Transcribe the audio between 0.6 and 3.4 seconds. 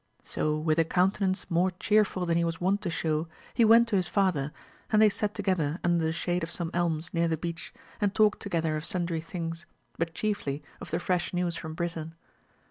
a countenance more chearful than he was wont to show,